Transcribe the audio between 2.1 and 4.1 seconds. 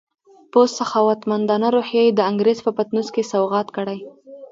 د انګریز په پطنوس کې سوغات کړې.